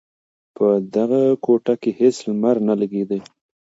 په 0.55 0.67
دغه 0.95 1.21
کوټه 1.45 1.73
کې 1.81 1.91
هېڅ 1.99 2.15
لمر 2.27 2.55
نه 2.67 2.73
لگېده. 2.81 3.19